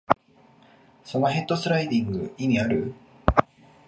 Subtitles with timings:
[1.03, 2.95] そのヘッドスライディング、意味ある？